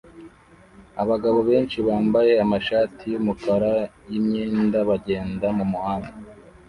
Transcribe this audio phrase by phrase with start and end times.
[1.01, 3.73] Abagabo benshi bambaye amashati yumukara
[4.11, 6.13] yimyenda bagenda mumuhanda